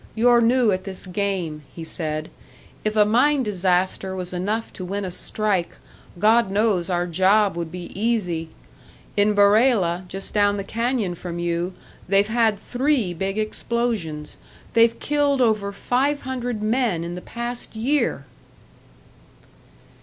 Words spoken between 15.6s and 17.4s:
five hundred men in the